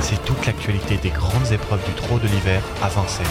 [0.00, 3.26] C'est toute l'actualité des grandes épreuves du trot de l'hiver Vincennes.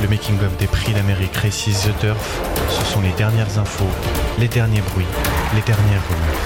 [0.00, 2.40] Le making-of des prix d'Amérique Races The Turf,
[2.70, 3.90] ce sont les dernières infos,
[4.38, 5.06] les derniers bruits,
[5.54, 6.42] les dernières rumeurs.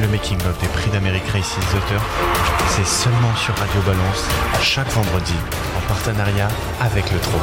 [0.00, 2.06] Le making-of des prix d'Amérique Races The Turf,
[2.68, 4.28] c'est seulement sur Radio Balance,
[4.60, 5.34] chaque vendredi,
[5.76, 6.48] en partenariat
[6.80, 7.40] avec le trot.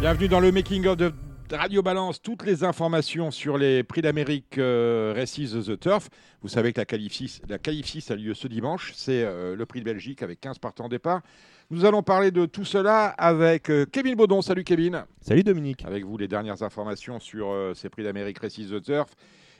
[0.00, 1.12] Bienvenue dans le Making of de
[1.52, 2.22] Radio Balance.
[2.22, 6.08] Toutes les informations sur les prix d'Amérique euh, Races The Turf.
[6.42, 8.92] Vous savez que la qualif 6, la qualif 6 a lieu ce dimanche.
[8.94, 11.22] C'est euh, le prix de Belgique avec 15 partants départ.
[11.70, 14.42] Nous allons parler de tout cela avec euh, Kevin Baudon.
[14.42, 15.04] Salut Kevin.
[15.20, 15.84] Salut Dominique.
[15.84, 19.10] Avec vous les dernières informations sur euh, ces prix d'Amérique Races The Turf.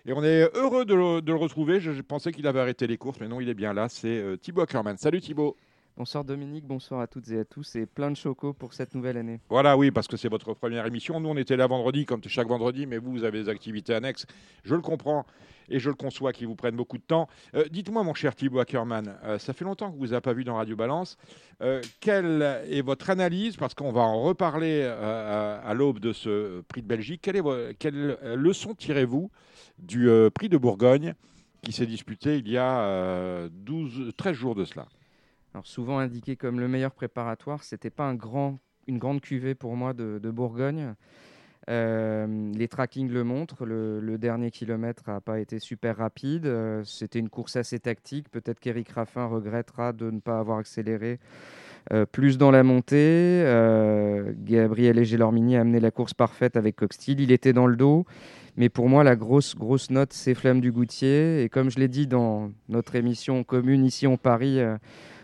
[0.06, 1.78] Et on est heureux de le, de le retrouver.
[1.78, 3.88] Je, je pensais qu'il avait arrêté les courses, mais non, il est bien là.
[3.88, 4.96] C'est euh, Thibaut Ackerman.
[4.96, 5.56] Salut Thibaut.
[6.00, 9.18] Bonsoir Dominique, bonsoir à toutes et à tous et plein de chocos pour cette nouvelle
[9.18, 9.38] année.
[9.50, 11.20] Voilà, oui, parce que c'est votre première émission.
[11.20, 14.24] Nous, on était là vendredi, comme chaque vendredi, mais vous, vous avez des activités annexes.
[14.64, 15.26] Je le comprends
[15.68, 17.28] et je le conçois qui vous prennent beaucoup de temps.
[17.54, 20.42] Euh, Dites-moi, mon cher Thibaut Ackerman, euh, ça fait longtemps que vous n'avez pas vu
[20.42, 21.18] dans Radio Balance.
[21.60, 26.80] Euh, quelle est votre analyse Parce qu'on va en reparler à, l'aube de ce prix
[26.80, 27.20] de Belgique.
[27.20, 29.30] Quelle, leçon tirez-vous
[29.78, 31.12] du prix de Bourgogne
[31.60, 34.86] qui s'est disputé il y a euh, 12, 13 jours de cela?
[35.64, 39.92] Souvent indiqué comme le meilleur préparatoire, c'était pas un grand, une grande cuvée pour moi
[39.92, 40.94] de, Bourgogne.
[41.68, 46.46] Euh, les trackings le montrent, le, dernier kilomètre n'a pas été super rapide.
[46.46, 48.28] Euh, c'était une course assez tactique.
[48.30, 51.18] Peut-être qu'Eric Raffin regrettera de ne pas avoir accéléré
[51.92, 53.42] euh, plus dans la montée.
[54.36, 57.20] Gabriel Egelormini a amené la course parfaite avec Coxtil.
[57.20, 58.06] Il était dans le dos.
[58.56, 61.42] Mais pour moi, la grosse, grosse note, c'est Flamme du Goutier.
[61.42, 64.60] Et comme je l'ai dit dans notre émission commune ici en Paris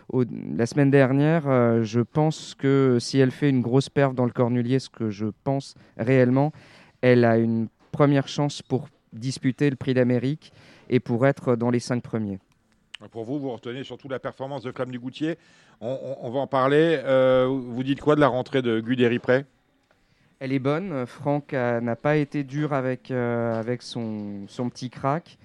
[0.09, 0.23] au-
[0.55, 4.31] la semaine dernière, euh, je pense que si elle fait une grosse perf dans le
[4.31, 6.51] Cornulier, ce que je pense réellement,
[7.01, 10.51] elle a une première chance pour disputer le prix d'Amérique
[10.89, 12.39] et pour être dans les cinq premiers.
[13.11, 15.37] Pour vous, vous retenez surtout la performance de Flamme du Goutier.
[15.81, 15.87] On,
[16.21, 16.99] on- on va en parler.
[17.03, 19.45] Euh, vous dites quoi de la rentrée de Guderi Pré
[20.39, 20.91] Elle est bonne.
[20.91, 25.37] Euh, Franck a- n'a pas été dur avec, euh, avec son, son petit crack.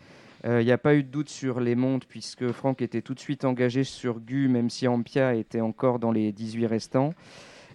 [0.45, 3.15] Euh, Il n'y a pas eu de doute sur les montes puisque Franck était tout
[3.15, 7.15] de suite engagé sur Gu, même si Ampia était encore dans les 18 restants.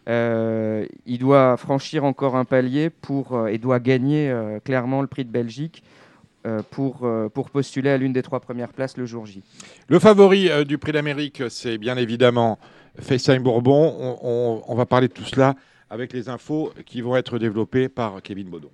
[0.10, 5.08] Euh, il doit franchir encore un palier pour, euh, et doit gagner euh, clairement le
[5.08, 5.84] prix de Belgique
[6.46, 9.44] euh, pour, euh, postuler à l'une des trois premières places le jour J.
[9.90, 12.58] Le favori euh, du prix d'Amérique, c'est bien évidemment
[13.02, 13.96] FaceTime Bourbon.
[14.00, 15.56] On, on- on va parler de tout cela
[15.90, 18.70] avec les infos qui vont être développées par Kevin Baudon.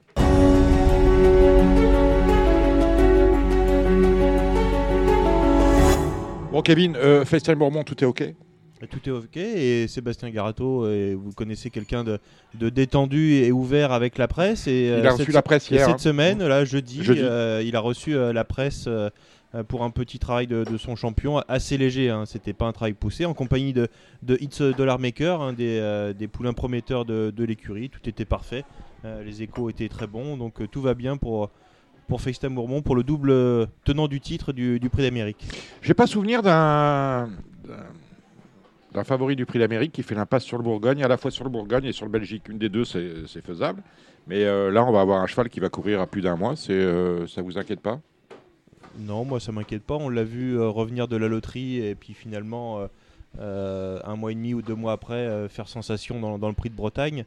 [6.53, 8.36] Bon, Kevin, euh, FaceTime Bourbon, tout est OK Et
[8.88, 12.19] Tout est ok et Sébastien Garato, et vous connaissez quelqu'un de,
[12.53, 14.68] de détendu et ouvert avec la presse.
[14.68, 15.86] Et, Il euh, a reçu cette, la presse et hier.
[15.88, 15.97] cette hein.
[15.97, 17.22] semaine, là, jeudi, Jeudi.
[17.24, 19.09] euh, il a reçu euh, la presse euh,
[19.56, 22.12] euh, pour un petit travail de, de son champion, assez léger.
[22.12, 23.88] Hein, C'était pas un travail poussé, en compagnie de,
[24.22, 27.90] de Hits Dollar Maker, des, euh, des poulains prometteurs de, l'écurie.
[27.90, 28.64] Tout était parfait.
[29.06, 31.50] Euh, les échos étaient très bons, donc euh, tout va bien pour.
[32.08, 35.46] Pour FaceTime Bourbon, pour le double tenant du titre du, du Prix d'Amérique.
[35.81, 37.30] J'ai pas souvenir d'un
[39.03, 41.50] favori du prix d'Amérique qui fait l'impasse sur le Bourgogne, à la fois sur le
[41.50, 42.50] Bourgogne et sur le Belgique.
[42.50, 43.81] Une des deux, c'est faisable.
[44.28, 46.56] Mais euh, là, on va avoir un cheval qui va courir à plus d'un mois.
[46.56, 48.00] C'est euh, ça vous inquiète pas?
[49.00, 49.96] Non, moi ça m'inquiète pas.
[49.96, 52.88] On l'a vu euh, revenir de la loterie et puis finalement,
[53.40, 56.70] euh, un mois et demi ou deux mois après, faire sensation dans, dans le prix
[56.70, 57.25] de Bretagne.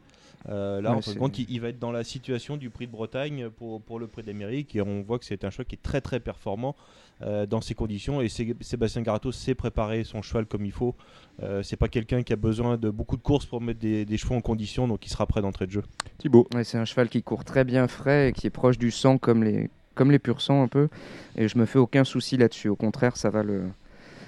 [0.49, 2.57] Euh, là, Ouais, en fin de c'est- compte, il, il va être dans la situation
[2.57, 5.51] du prix de Bretagne pour, pour le prix d'Amérique et on voit que c'est un
[5.51, 6.77] cheval qui est très très performant
[7.23, 8.21] euh, dans ces conditions.
[8.21, 10.95] Et Sé- Sébastien Garato sait préparer son cheval comme il faut.
[11.43, 14.17] Euh, c'est pas quelqu'un qui a besoin de beaucoup de courses pour mettre des, des
[14.17, 15.83] chevaux en condition, donc il sera prêt d'entrée de jeu.
[16.19, 18.91] Thibaut Ouais, c'est un cheval qui court très bien frais et qui est proche du
[18.91, 20.89] sang comme les, comme les pur sang un peu.
[21.37, 22.69] Et je me fais aucun souci là-dessus.
[22.69, 23.65] Au contraire, ça va le,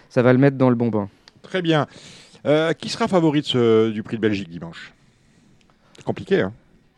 [0.08, 1.08] ça va le mettre dans le bon bain.
[1.42, 1.86] Très bien.
[2.46, 4.92] Euh, qui sera favori de ce- du prix de Belgique dimanche?
[6.08, 6.54] Compliqué, hein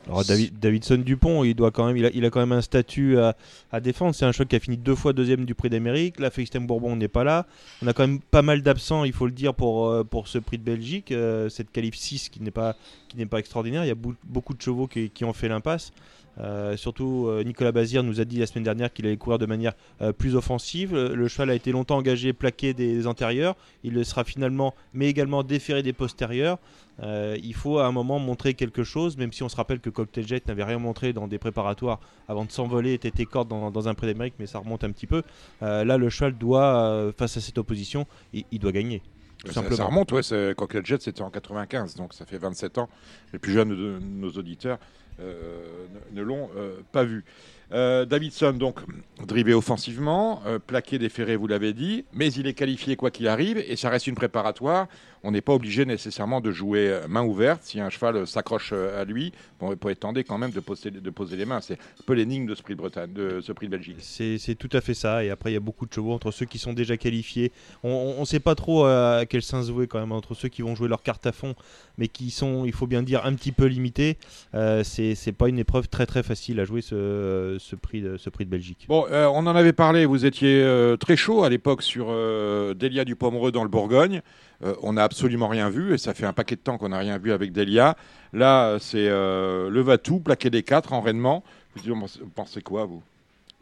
[0.07, 3.37] Alors David, Davidson Dupont, il doit quand même, il a, quand même un statut à,
[3.73, 4.15] à défendre.
[4.15, 6.21] C'est un choc qui a fini deux fois deuxième du Prix d'Amérique.
[6.21, 7.47] La FaceTime Bourbon n'est pas là.
[7.83, 10.59] On a quand même pas mal d'absents, il faut le dire, pour, euh, ce Prix
[10.59, 11.11] de Belgique.
[11.11, 12.77] Euh, cette qualif 6 qui n'est pas,
[13.11, 13.85] qui n'est pas extraordinaire.
[13.85, 15.93] Il y a beaucoup de chevaux qui, ont fait l'impasse.
[16.39, 19.47] Euh, surtout, euh, Nicolas Bazir nous a dit la semaine dernière qu'il allait courir de
[19.47, 20.95] manière euh, plus offensive.
[20.95, 23.57] Le, cheval a été longtemps engagé, plaqué des antérieurs.
[23.83, 26.59] Il le sera finalement, mais également déféré des postérieurs.
[27.03, 30.27] Il faut à un moment montrer quelque chose, même si on se rappelle que Cocktail
[30.27, 31.99] Jet n'avait rien montré dans des préparatoires
[32.29, 35.07] avant de s'envoler, était corde dans, dans un prix d'Amérique, mais ça remonte un petit
[35.07, 35.23] peu.
[35.63, 39.01] Là, le cheval doit, face à cette opposition, il doit gagner.
[39.45, 40.55] Tout ça, remonte, ouais.
[40.57, 42.89] Cocktail Jet, c'était en 95, donc ça fait 27 ans.
[43.33, 44.79] Les plus jeunes de nos auditeurs
[45.21, 47.25] euh, ne, ne l'ont euh, pas vu.
[47.73, 48.81] Euh, Davidson, donc,
[49.27, 53.59] drivé offensivement, plaqué des ferrés, vous l'avez dit, mais il est qualifié quoi qu'il arrive,
[53.59, 54.89] et ça reste une préparatoire.
[55.23, 57.63] On n'est pas obligé nécessairement de jouer euh, main ouverte.
[57.63, 60.51] Si un cheval euh, s'accroche euh, à lui, bon, il peut être tenté quand même
[60.51, 61.61] de poser, de poser les mains.
[61.61, 63.97] C'est un peu l'énigme de ce prix de Bretagne, de ce prix de Belgique.
[64.01, 65.25] C'est tout à fait ça.
[65.25, 67.53] Et après, il y a beaucoup de chevaux entre ceux qui sont déjà qualifiés.
[67.83, 70.75] On ne sait pas trop à quel sens jouer quand même entre ceux qui vont
[70.75, 71.55] jouer leur carte à fond,
[71.99, 74.17] mais qui sont, il faut bien dire, un petit peu limités.
[74.55, 78.31] Euh, c'est pas une épreuve très très facile à jouer ce, ce prix, de, ce
[78.31, 78.87] prix de Belgique.
[78.89, 83.05] Bon, euh, on en avait parlé, vous étiez euh, très chaud à l'époque sur Delia
[83.05, 84.23] du Pomereux dans le Bourgogne.
[84.63, 86.99] Euh, on n'a absolument rien vu et ça fait un paquet de temps qu'on n'a
[86.99, 87.97] rien vu avec Delia.
[88.33, 91.43] Là, euh, c'est euh, le Vatou, plaqué des 4 en Rennement.
[91.77, 93.03] Vous en pensez quoi, vous?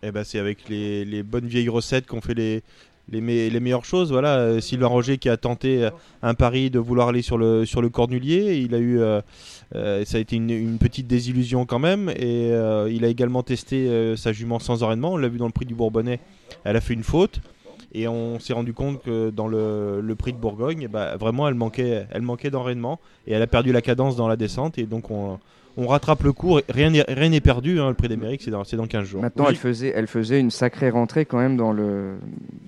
[0.03, 2.63] Eh ben, c'est avec les, bonnes vieilles recettes qu'on fait les,
[3.11, 4.11] les, me- les meilleures choses.
[4.11, 5.89] Voilà, euh, Sylvain Roger qui a tenté
[6.23, 8.59] un pari de vouloir aller sur le, sur cornulier.
[8.59, 9.01] Il a eu,
[9.73, 12.11] ça a été une, petite désillusion quand même.
[12.11, 12.49] Et
[12.91, 15.13] il a également testé sa jument sans enraînement.
[15.13, 16.21] On l'a vu dans le prix du Bourbonnais.
[16.65, 17.41] Elle a fait une faute.
[17.93, 21.49] Et on s'est rendu compte que dans le, le prix de Bourgogne, eh ben, vraiment,
[21.49, 23.01] elle manquait, elle manquait d'enraînement.
[23.27, 24.77] Et elle a perdu la cadence dans la descente.
[24.79, 25.39] Et donc, on,
[25.79, 26.61] on rattrape le cours.
[26.69, 27.81] Rien n'est rien n'est perdu.
[27.81, 27.89] hein.
[27.89, 29.23] Le prix d'Amérique, c'est dans, c'est dans 15 jours.
[29.23, 29.51] Maintenant, Oui.
[29.53, 32.17] elle, faisait, elle faisait une sacrée rentrée quand même dans le,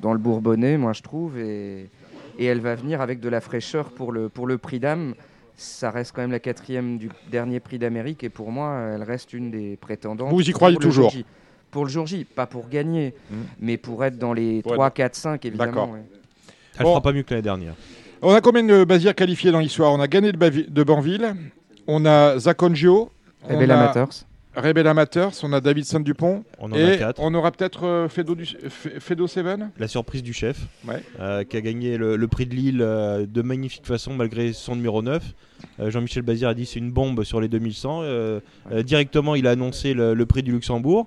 [0.01, 1.91] dans le Bourbonnais, moi je trouve, et,
[2.39, 5.15] et elle va venir avec de la fraîcheur pour le, pour le prix d'âme.
[5.57, 9.35] Ça reste quand même la quatrième du dernier prix d'Amérique, et pour moi, elle reste
[9.35, 10.31] une des prétendantes.
[10.33, 11.13] Vous y croyez toujours.
[11.71, 13.35] Pour le jour J, pas pour gagner, Mm.
[13.61, 15.71] mais pour être dans les Pour 3, 4, 5, évidemment.
[15.73, 15.91] D'accord.
[15.91, 16.03] ouais.
[16.79, 16.91] Elle Bon.
[16.91, 17.75] fera pas mieux que l'année dernière.
[18.23, 19.93] On a combien de Bazières qualifiés dans l'histoire?
[19.93, 21.35] On a gagné de, Bavi- de Banville,
[21.87, 23.11] on a Zacongio,
[23.49, 24.09] on Rebel a Amateurs.
[24.57, 27.21] Rebel Amateurs, on a Davidson Dupont, On en a et 4.
[27.23, 29.71] on aura peut-être euh, Fedo, du- Fe- Fedo Seven?
[29.79, 31.03] La surprise du chef, Ouais.
[31.21, 34.75] euh, qui a gagné le, le prix de Lille euh, de magnifique façon malgré son
[34.75, 35.23] numéro 9.
[35.79, 38.01] Euh, Jean-Michel Bazir a dit c'est une bombe sur les 2100.
[38.03, 38.41] Euh,
[38.73, 41.07] euh, directement, il a annoncé le, le prix du Luxembourg.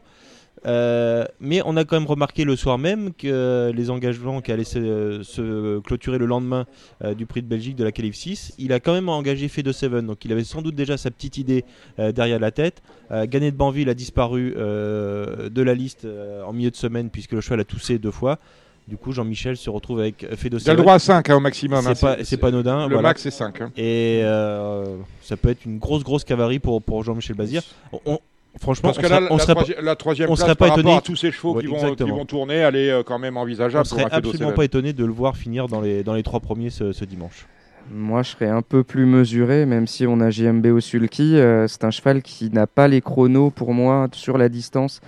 [0.66, 4.64] Euh, mais on a quand même remarqué le soir même que les engagements qui allaient
[4.64, 6.66] se, se clôturer le lendemain
[7.04, 9.74] euh, du prix de Belgique de la Calif 6, il a quand même engagé Fedo
[9.74, 10.08] Seven.
[10.08, 11.66] Donc il avait sans doute déjà sa petite idée
[12.00, 12.82] euh, derrière la tête.
[13.28, 16.08] Gagné de Banville a disparu de la liste
[16.48, 18.40] en milieu de semaine puisque le cheval a toussé deux fois.
[18.88, 21.86] Du coup, Jean-Michel se retrouve avec Fedo Il a le droit à 5 au maximum.
[21.86, 22.88] hein, C'est pas, c'est pas anodin.
[22.88, 23.10] Le voilà.
[23.10, 23.62] max, c'est 5.
[23.62, 23.72] hein.
[23.78, 27.62] Et euh, ça peut être une grosse, grosse cavalerie pour, pour Jean-Michel Bazir.
[28.06, 28.18] On-
[28.60, 30.56] franchement, pense on que là, on la, serait pas- troisi- la troisième on place serait
[30.56, 30.98] par pas rapport étonné.
[30.98, 33.38] à tous ces chevaux Ouais, qui, vont, qui vont tourner, elle est euh, quand même
[33.38, 36.24] on envisageable pour serait absolument pas étonné de le voir finir dans les, dans les
[36.24, 37.46] trois premiers ce, ce dimanche.
[37.92, 41.36] Moi, je serais un peu plus mesuré, même si on a JMB au sulky.
[41.36, 45.02] euh, c'est un cheval qui n'a pas les chronos pour moi sur la distance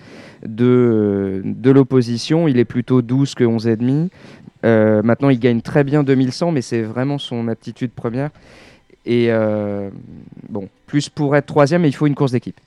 [0.46, 2.48] de, de l'opposition.
[2.48, 4.10] Il est plutôt 12 que 11,5.
[4.66, 8.30] Euh, maintenant, il gagne très bien 2100, mais c'est vraiment son aptitude première.
[9.06, 9.90] Et euh,
[10.50, 12.60] bon, plus pour être troisième, mais il faut une course d'équipe.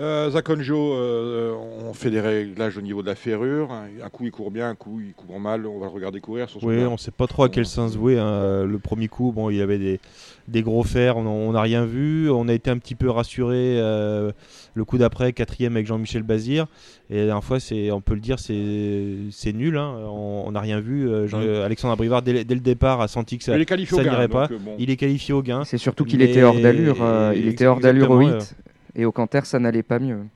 [0.00, 1.52] Euh, Zakonjo, euh,
[1.86, 3.70] on fait des réglages au niveau de la ferrure.
[3.72, 5.66] Un coup, il court bien, un coup, il court mal.
[5.66, 8.18] On va le regarder courir sur Oui, on sait pas trop à quel sens jouer.
[8.18, 8.64] hein.
[8.64, 10.00] Le premier coup, bon, il y avait des,
[10.48, 12.30] des gros fers, on n'a rien vu.
[12.30, 16.66] On a été un petit peu rassuré le coup d'après, quatrième avec Jean-Michel Bazir.
[17.10, 17.58] Et la dernière fois,
[17.92, 19.76] on peut le dire, c'est, nul.
[19.76, 19.94] hein.
[20.08, 21.10] On n'a rien vu.
[21.10, 23.62] Euh, Jean- euh, Alexandre Abrivard, dès, dès le départ, a senti que ça, Mais il
[23.62, 24.54] est qualifié ça au gain, n'irait donc, pas.
[24.54, 24.76] euh, bon.
[24.78, 25.64] il est qualifié au gain.
[25.64, 27.02] C'est surtout qu'il était hors d'allure.
[27.02, 28.54] euh, il était hors d'allure au Exactement, 8.
[28.94, 30.26] Et au Canter, ça n'allait pas mieux.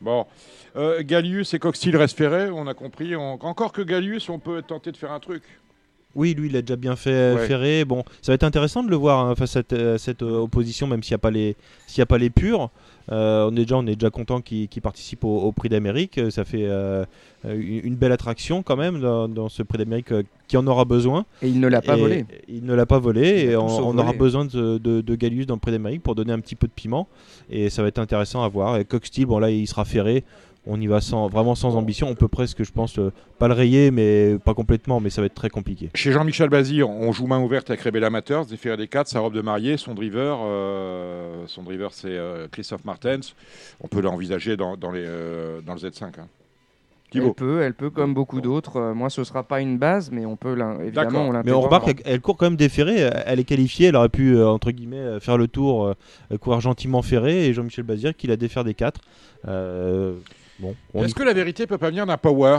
[0.00, 0.26] Bon.
[0.76, 3.16] Euh, Gallius et Coxtil ferrés, on a compris.
[3.16, 5.42] Encore que Gallius, on peut être tenté de faire un truc.
[6.16, 7.46] Oui, lui, il a déjà bien fait Ouais.
[7.46, 7.84] ferré.
[7.84, 10.38] Bon, ça va être intéressant de le voir hein, face à cette, euh, cette, euh,
[10.40, 11.56] opposition, même s'il n'y a pas les,
[11.86, 12.70] s'il y a pas les purs.
[13.12, 16.20] Euh, on est déjà, on est déjà content qu'il participe au, au Prix d'Amérique.
[16.30, 17.04] Ça fait euh,
[17.44, 21.24] une belle attraction quand même dans, dans ce Prix d'Amérique euh, qui en aura besoin.
[21.42, 22.26] Et il ne l'a pas Et volé.
[22.48, 25.60] Il ne l'a pas volé et on, aura besoin de, de, de Gallius dans le
[25.60, 27.06] Prix d'Amérique pour donner un petit peu de piment.
[27.48, 28.76] Et ça va être intéressant à voir.
[28.76, 30.24] Et Coxtil, bon là, il sera ferré.
[30.66, 32.08] On y va sans, vraiment sans ambition.
[32.08, 34.98] On peut presque, je pense, euh, pas le rayer, mais pas complètement.
[35.00, 35.90] Mais ça va être très compliqué.
[35.94, 39.20] Chez Jean-Michel Bazir, on joue main ouverte avec Rebel Amateurs, des ferrés des 4, sa
[39.20, 43.34] robe de mariée, son driver, euh, son driver c'est euh, Christophe Martens.
[43.80, 46.04] On peut l'envisager dans, dans, les, euh, dans le Z5.
[46.04, 46.26] hein.
[47.14, 48.76] Elle peut, elle peut comme beaucoup d'autres.
[48.78, 51.94] Euh, moi, ce sera pas une base, mais on peut évidemment on Mais on remarque
[51.94, 53.08] qu'elle elle court quand même des ferrés.
[53.26, 53.86] Elle- est qualifiée.
[53.88, 57.46] Elle aurait pu, euh, entre guillemets, faire le tour, euh, courir gentiment ferré.
[57.46, 59.00] Et Jean-Michel Bazir qui l'a défaire des quatre.
[60.58, 62.58] Bon, Est-ce que la vérité peut pas venir d'un power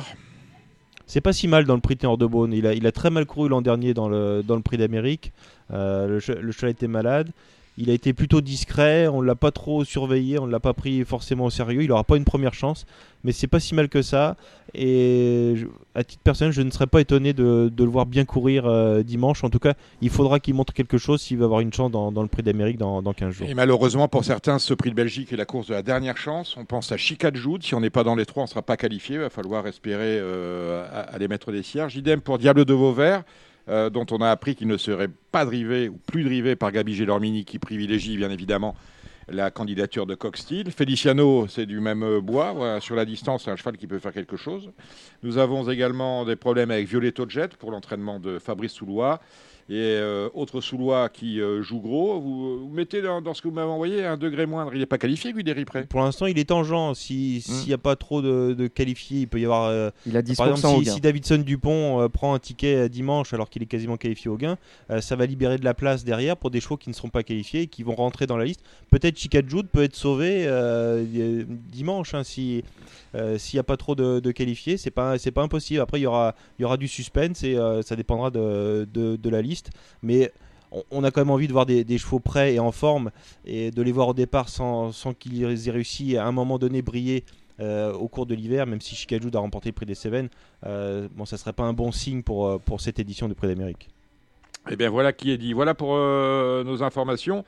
[1.10, 2.52] c'est pas si mal dans le prix Ténor de Beaune.
[2.52, 5.32] Il a, il a très mal couru l'an dernier dans le, dans le prix d'Amérique.
[5.72, 7.32] Euh, le, che- le cheval était malade.
[7.78, 11.46] Il a été plutôt discret, on l'a pas trop surveillé, on l'a pas pris forcément
[11.46, 11.84] au sérieux.
[11.84, 12.88] Il aura pas une première chance,
[13.24, 14.36] mais c'est pas si mal que ça.
[14.74, 15.56] Et
[15.94, 19.04] à titre personnel, je ne serais pas étonné de, de le voir bien courir euh,
[19.04, 19.44] dimanche.
[19.44, 22.10] En tout cas, il faudra qu'il montre quelque chose s'il veut avoir une chance dans,
[22.10, 23.48] le Prix d'Amérique dans, dans 15 jours.
[23.48, 26.56] Et malheureusement, pour certains, ce prix de Belgique est la course de la dernière chance.
[26.58, 27.62] On pense à Chicajoud.
[27.64, 29.16] Si on n'est pas dans les trois, on ne sera pas qualifié.
[29.16, 31.96] Il va falloir espérer euh, à- aller mettre des cierges.
[31.96, 33.24] Idem pour Diable de Vauvert,
[33.70, 36.96] euh, dont on a appris qu'il ne serait pas drivé ou plus drivé par Gabi
[36.96, 38.76] Gélormini, qui privilégie bien évidemment
[39.30, 40.72] la candidature de Coxtil.
[40.72, 42.80] Feliciano, c'est du même euh, bois.
[42.80, 44.72] Sur la distance, c'est un cheval qui peut faire quelque chose.
[45.24, 49.20] Nous avons également des problèmes avec Violetto Jet pour l'entraînement de Fabrice Soulois.
[49.70, 52.22] Et euh, autre Soulois qui euh, joue gros.
[52.22, 54.72] Vous, vous mettez dans, dans ce que vous m'avez envoyé un degré moindre.
[54.74, 56.94] Il n'est pas qualifié, Guderi Pré Pour l'instant, il est tangent.
[56.96, 59.66] Si- S'il n'y a pas trop de, de qualifiés, il peut y avoir.
[59.66, 63.34] euh, Il a 10% Par exemple, si, si Davidson Dupont euh, prend un ticket dimanche
[63.34, 64.58] alors qu'il est quasiment qualifié au gain,
[64.90, 67.24] euh, ça va libérer de la place derrière pour des chevaux qui ne seront pas
[67.24, 68.62] qualifiés et qui vont rentrer dans la liste.
[68.90, 71.04] Peut-être Chicajoud peut être sauvé euh,
[71.72, 72.64] dimanche hein, si
[73.16, 74.78] euh, s'il n'y a pas trop de, de qualifiés.
[74.78, 75.82] C'est pas c'est pas impossible.
[75.82, 79.16] Après il y aura il y aura du suspense et euh, ça dépendra de, de,
[79.16, 79.57] de la liste.
[80.02, 80.32] Mais
[80.92, 83.12] on- a quand même envie de voir des, chevaux prêts et en forme
[83.46, 87.24] et de les voir au départ sans, qu'ils aient réussi à un moment donné briller
[87.60, 90.30] euh, au cours de l'hiver, même si Chicajoud a remporté le prix des Cévennes,
[90.66, 93.90] euh, bon, ça serait pas un bon signe pour, euh, cette édition du Prix d'Amérique.
[94.70, 95.54] Eh bien, voilà qui est dit.
[95.54, 97.46] Voilà pour nos informations.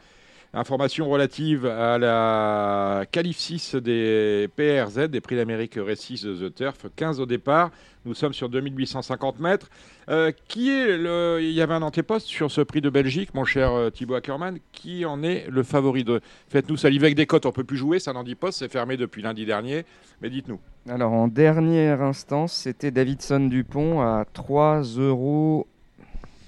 [0.52, 6.88] Informations relatives à la qualif 6 des PRZ, des Prix d'Amérique Récis de The Turf,
[6.96, 7.70] 15 au départ.
[8.04, 9.70] Nous sommes sur 2850 mètres.
[10.10, 11.38] Euh, qui est le...
[11.40, 14.58] Il y avait un antéposte sur ce prix de Belgique, mon cher euh, Thibaut Ackermann.
[14.72, 17.46] Qui en est le favori de Faites-nous saliver avec des cotes.
[17.46, 18.52] On peut plus jouer, ça n'en dit pas.
[18.52, 19.86] C'est fermé depuis lundi dernier.
[20.20, 20.60] Mais dites-nous.
[20.88, 25.68] Alors en dernière instance, c'était Davidson Dupont à 3 euros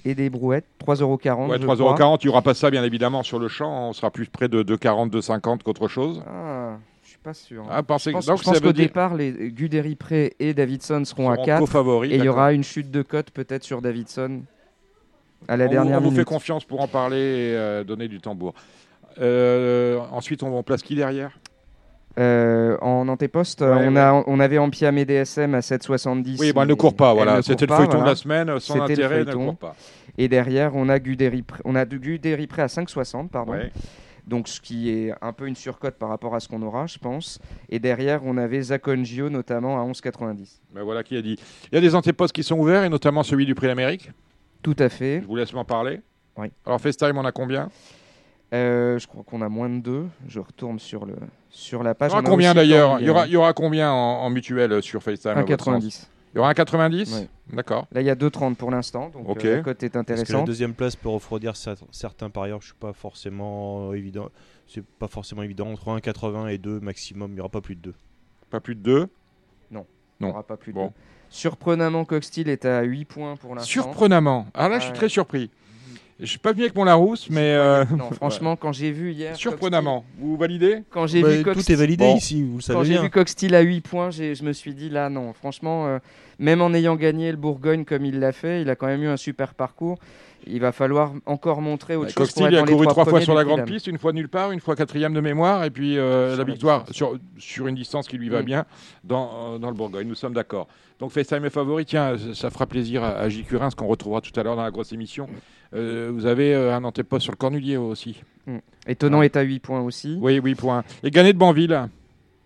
[0.04, 1.16] et des brouettes, 3,40 euros.
[1.48, 2.18] Ouais, je 3,40 crois.
[2.22, 3.88] Il n'y aura pas ça, bien évidemment, sur le champ.
[3.88, 6.22] On sera plus près de 2,40, 2,50 qu'autre chose.
[6.26, 7.64] Ah, je suis pas sûr.
[7.70, 11.04] Ah, pensez- je pense, donc je pense qu'au dire- départ, les Guderi Pré et Davidson
[11.04, 13.80] seront à seront 4 co-favoris, et il y aura une chute de cote peut-être sur
[13.82, 14.42] Davidson
[15.48, 16.28] à la on, dernière on vous fait minute.
[16.28, 18.54] confiance pour en parler et euh, donner du tambour.
[19.20, 21.38] Euh, ensuite, on, on place qui derrière?
[22.18, 26.36] Euh, en antéposte, Ouais, on, a, on avait et DSM à 7,70.
[26.40, 27.14] Oui, bon, elle ne court pas.
[27.14, 29.74] Voilà, c'était le feuilleton de la semaine, sans intérêt, elle ne court pas.
[30.18, 33.52] Et derrière, on a Guderi Pré, on a du Guderi Pré à 5,60, pardon.
[33.52, 33.72] Ouais.
[34.26, 36.98] Donc, ce qui est un peu une surcote par rapport à ce qu'on aura, je
[36.98, 37.40] pense.
[37.68, 40.60] Et derrière, on avait Zacongio, notamment à 11,90.
[40.72, 41.38] Ben voilà qui a dit.
[41.72, 44.10] Il y a des antépostes qui sont ouverts, et notamment celui du Prix d'Amérique.
[44.62, 45.20] Tout à fait.
[45.22, 46.00] Je vous laisse m'en parler.
[46.36, 46.48] Oui.
[46.64, 47.68] Alors, FaceTime, on a combien?
[48.52, 50.06] Euh, je crois qu'on a moins de deux.
[50.28, 51.14] Je retourne sur, le,
[51.48, 52.10] sur la Il page.
[52.10, 54.82] y aura combien d'ailleurs il y aura, il y aura combien en, en mutuelle euh,
[54.82, 56.06] sur FaceTime à votre sens 1,90.
[56.34, 57.28] Il y aura un 90 Ouais.
[57.52, 57.86] D'accord.
[57.92, 59.10] Là, il y a 2,30 pour l'instant.
[59.10, 59.44] Donc, Ok.
[59.44, 60.46] euh, la cote est Est-ce que la intéressante.
[60.46, 64.28] deuxième place peut refroidir cer- certains parieurs Je suis pas forcément évident.
[64.66, 65.68] C'est pas forcément évident.
[65.70, 67.94] Entre 1,80 et 2 maximum, il n'y aura pas plus de 2.
[68.50, 69.08] Pas plus de 2.
[69.70, 69.82] Il n'y
[70.20, 70.30] Non.
[70.30, 70.86] aura pas plus de Bon.
[70.86, 70.92] deux.
[71.28, 73.68] Surprenamment, Coxtil est à 8 points pour l'instant.
[73.70, 74.46] Surprenamment.
[74.54, 74.96] Alors là, je suis Ouais.
[74.96, 75.50] très surpris.
[76.22, 79.34] Je suis pas venu avec mon Larousse, mais euh, Non, franchement, quand j'ai vu hier.
[79.34, 80.04] surprenamment.
[80.18, 82.16] Vous validez Quand j'ai Bah, vu tout Coxtil- est validé Bon.
[82.16, 83.02] ici, vous le Quand savez j'ai bien.
[83.02, 85.98] vu Coxtil à 8 points, j'ai- je me suis dit là, non, franchement, euh,
[86.38, 89.08] même en ayant gagné le Bourgogne comme il l'a fait, il a quand même eu
[89.08, 89.98] un super parcours.
[90.46, 92.14] Il va falloir encore montrer autre chose.
[92.14, 94.28] pour Coxtil être il a couru trois fois sur la grande piste, une fois nulle
[94.28, 98.08] part, une fois quatrième de mémoire, et puis euh, la victoire sur, sur une distance
[98.08, 98.44] qui lui va Mm.
[98.44, 98.64] bien
[99.04, 100.08] dans, euh, dans le Bourgogne.
[100.08, 100.66] Nous sommes d'accord.
[100.98, 101.84] Donc FaceTime est favori.
[101.84, 103.44] Tiens, ça- fera plaisir à, à J.
[103.44, 105.28] Curin, ce qu'on retrouvera tout à l'heure dans la grosse émission.
[105.74, 108.20] Euh, vous avez euh, un antéposte sur le Cornulier aussi.
[108.86, 109.26] Étonnant Ouais.
[109.26, 110.18] est à 8 points aussi.
[110.20, 110.82] Oui, oui, point.
[111.04, 111.88] Et gagné de Banville.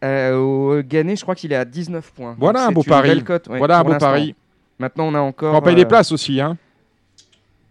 [0.04, 2.36] Euh, Gagné, je crois qu'il est à 19 points.
[2.38, 3.08] Voilà Donc un beau pari.
[3.08, 4.34] belle cote, ouais, voilà un beau pari.
[4.78, 5.54] Maintenant, on a encore.
[5.54, 6.56] On paye des places aussi, hein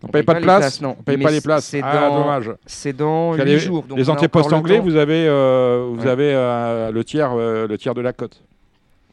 [0.05, 0.95] On on paye paye pas pas de les place places, non.
[0.99, 1.65] On paye Mais pas les places.
[1.65, 2.51] c'est Ah, dans- dommage.
[2.67, 3.83] C'est dans Parce que 8 les- jours.
[3.83, 6.09] donc les antépostes le anglais, vous avez, euh, vous Ouais.
[6.09, 8.41] avez euh, le, tiers, euh, le tiers de la cote.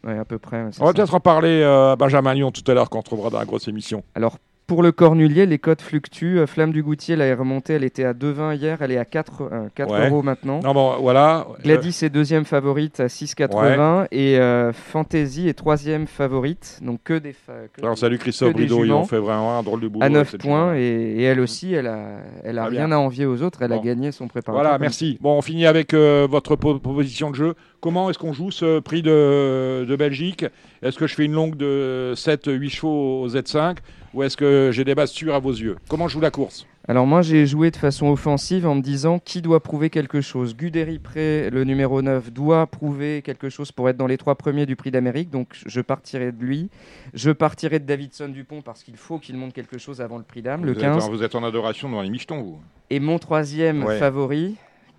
[0.06, 0.64] Ouais, à peu près.
[0.80, 3.38] On va peut-être en parler à Benjamin Lyon tout à l'heure quand on retrouvera dans
[3.38, 4.02] la grosse émission.
[4.14, 6.38] Alors, pour le Cornulier, les cotes fluctuent.
[6.38, 7.74] Euh, Flamme du Goutier, elle est remontée.
[7.74, 8.78] Elle était à 2,20 hier.
[8.80, 10.08] Elle est à 4, euh, 4 Ouais.
[10.08, 10.60] euros maintenant.
[10.62, 11.46] Non, bon, voilà.
[11.62, 16.78] Gladys est deuxième favorite à 6,80 et euh, Fantasy est troisième favorite.
[16.82, 17.32] Donc que des.
[17.32, 20.02] que Alors, des- salut Christophe Brideau, ils ont fait vraiment un drôle de boulot.
[20.02, 22.96] à avec 9 cette points et, et elle aussi, elle a, elle a rien bien.
[22.96, 23.62] à envier aux autres.
[23.62, 24.62] Elle a gagné son préparateur.
[24.62, 25.18] Voilà, merci.
[25.20, 27.54] Bon, on finit avec euh, votre po- proposition de jeu.
[27.82, 30.46] Comment est-ce qu'on joue ce prix de, de Belgique?
[30.82, 33.78] Est-ce que je fais une longue de 7-8 chevaux au Z5
[34.14, 35.74] ou est-ce que j'ai des bases sûres à vos yeux?
[35.88, 36.64] Comment joue la course?
[36.86, 40.54] Alors moi j'ai joué de façon offensive en me disant qui doit prouver quelque chose?
[40.56, 44.64] Guderi Pré, le numéro 9, doit prouver quelque chose pour être dans les trois premiers
[44.66, 46.70] du prix d'Amérique, donc je partirai de lui.
[47.14, 50.42] Je partirai de Davidson Dupont parce qu'il faut qu'il monte quelque chose avant le prix
[50.42, 50.96] d'âme, le vous 15.
[50.98, 52.60] Êtes en, vous êtes en adoration devant les michetons, vous.
[52.90, 53.98] Et mon troisième Ouais.
[53.98, 54.54] favori,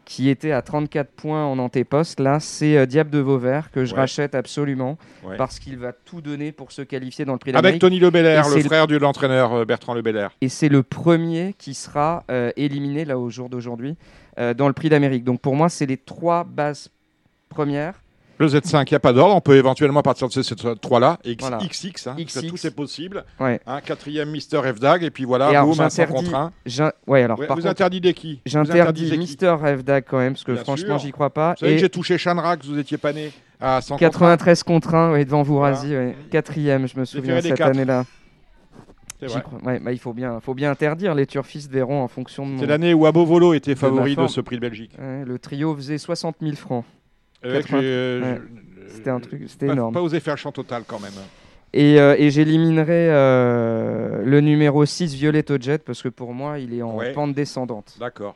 [0.06, 3.94] qui était à 34 points en antéposte, là c'est euh, Diable de Vauvert que je
[3.94, 4.02] Ouais.
[4.02, 5.38] rachète absolument Ouais.
[5.38, 7.82] parce qu'il va tout donner pour se qualifier dans le prix Avec d'Amérique.
[7.82, 10.32] Tony Lebelair, le- frère de l'entraîneur euh, Bertrand Lebelair.
[10.42, 13.96] et c'est le premier qui sera euh, éliminé là au jour d'aujourd'hui
[14.40, 15.24] euh, dans le prix d'Amérique.
[15.24, 16.90] Donc pour moi, c'est les trois bases
[17.50, 18.02] premières.
[18.44, 19.36] Le Z5, il n'y a pas d'ordre.
[19.36, 21.18] On peut éventuellement partir de ces trois-là.
[21.24, 21.58] X, Voilà.
[21.58, 22.48] XX, hein, XX.
[22.48, 23.24] tout est possible.
[23.40, 23.60] Ouais.
[23.66, 26.52] Un quatrième Mister FDAG, et puis voilà, Et alors, boum, un 100 j'interdis- contre 1.
[26.66, 28.34] J'in- Ouais, alors Ouais, par vous contre, interdisez qui?
[28.36, 31.52] Vous j'interdis Mister Revdag quand même parce que Bien franchement, j'y crois pas.
[31.54, 33.32] Vous savez Et que j'ai touché Shanrak, vous étiez pas né
[33.62, 34.10] à 100 contre 1.
[34.10, 36.08] 93 contre 1 ouais, devant Vourazi, Voilà.
[36.08, 36.16] ouais.
[36.30, 38.06] quatrième, je me souviens cette année-là.
[39.64, 41.16] Ouais, bah, il faut bien, faut bien interdire.
[41.16, 42.60] Les turfistes verront en fonction de mon.
[42.60, 44.92] C'est l'année où Abovolo était favori de ce prix de Belgique.
[45.00, 46.84] Ouais, le trio faisait 60 000 francs.
[47.44, 47.82] Avec 80.
[47.82, 48.36] les- euh,
[48.88, 49.94] je- C'était un truc, c'était pas, énorme.
[49.94, 51.12] Pas osé faire le champ total quand même.
[51.74, 56.74] Et, euh, et j'éliminerai euh, le numéro 6, Violetto Jet, parce que pour moi, il
[56.74, 57.12] est en Ouais.
[57.14, 57.96] pente descendante.
[58.00, 58.36] D'accord.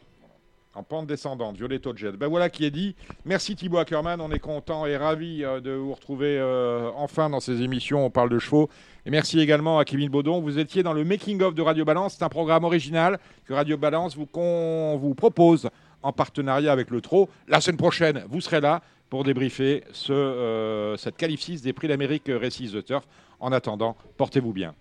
[0.74, 2.12] En pente descendante, Violetto Jet.
[2.18, 2.96] Ben voilà qui est dit.
[3.26, 4.22] Merci Thibaut Ackerman.
[4.22, 8.06] On est content et ravi euh, de vous retrouver euh, enfin dans ces émissions.
[8.06, 8.70] On parle de chevaux.
[9.06, 10.40] Et merci également à Kevin Baudon.
[10.40, 12.16] Vous étiez dans le Making of de Radio Balance.
[12.18, 15.68] C'est un programme original que Radio Balance vous, con- vous propose
[16.04, 17.28] en partenariat avec le TRO.
[17.48, 22.26] La semaine prochaine, vous serez là pour débriefer euh, cette qualif 6 des prix d'Amérique
[22.28, 23.06] Récise de Turf.
[23.40, 24.74] En attendant, portez-vous bien.